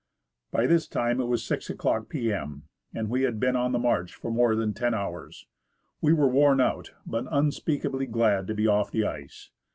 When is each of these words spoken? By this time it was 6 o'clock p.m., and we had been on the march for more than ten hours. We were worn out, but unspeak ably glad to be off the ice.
By 0.49 0.65
this 0.65 0.87
time 0.87 1.21
it 1.21 1.27
was 1.27 1.43
6 1.45 1.69
o'clock 1.69 2.09
p.m., 2.09 2.63
and 2.91 3.07
we 3.07 3.21
had 3.21 3.39
been 3.39 3.55
on 3.55 3.71
the 3.71 3.77
march 3.77 4.15
for 4.15 4.31
more 4.31 4.55
than 4.55 4.73
ten 4.73 4.95
hours. 4.95 5.45
We 6.01 6.11
were 6.11 6.27
worn 6.27 6.59
out, 6.59 6.93
but 7.05 7.31
unspeak 7.31 7.85
ably 7.85 8.07
glad 8.07 8.47
to 8.47 8.55
be 8.55 8.65
off 8.65 8.89
the 8.89 9.05
ice. 9.05 9.51